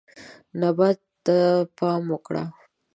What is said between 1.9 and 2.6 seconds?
وکړه.